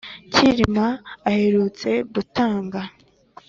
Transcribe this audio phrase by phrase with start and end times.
[0.31, 0.87] Cyilima
[1.29, 2.79] aherutse gutanga